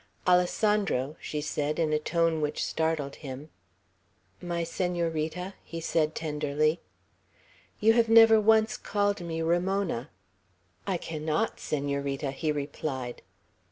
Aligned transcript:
"Alessandro!" 0.27 1.15
she 1.19 1.41
said, 1.41 1.77
in 1.77 1.93
a 1.93 1.99
tone 1.99 2.41
which 2.41 2.65
startled 2.65 3.17
him. 3.17 3.51
"My 4.41 4.63
Senorita!" 4.63 5.53
he 5.63 5.79
said 5.79 6.15
tenderly. 6.15 6.79
"You 7.79 7.93
have 7.93 8.09
never 8.09 8.41
once 8.41 8.77
called 8.77 9.21
me 9.21 9.43
Ramona." 9.43 10.09
"I 10.87 10.97
cannot, 10.97 11.59
Senorita!" 11.59 12.31
he 12.31 12.51
replied. 12.51 13.21